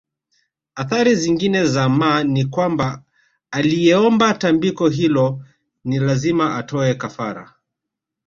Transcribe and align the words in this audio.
Athari 0.75 1.15
zingine 1.15 1.65
za 1.65 1.89
mma 1.89 2.23
ni 2.23 2.45
kwamba 2.45 3.03
aliyeomba 3.51 4.33
tambiko 4.33 4.89
hilo 4.89 5.41
ni 5.83 5.99
lazima 5.99 6.55
atoe 6.57 6.93
kafara 6.95 7.53